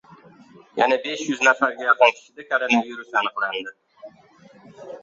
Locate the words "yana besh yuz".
0.79-1.43